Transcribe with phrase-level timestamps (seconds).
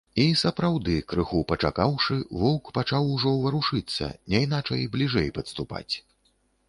[0.21, 5.95] І, сапраўды, крыху пачакаўшы, воўк пачаў ужо варушыцца, няйначай бліжэй падступаць.